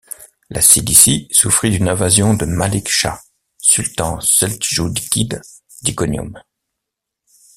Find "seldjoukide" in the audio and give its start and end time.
4.19-5.43